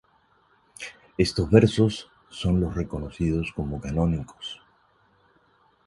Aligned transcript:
Estos 1.15 1.47
versos 1.51 2.09
son 2.31 2.59
los 2.59 2.73
reconocidos 2.73 3.51
como 3.55 3.79
canónicos. 3.79 4.59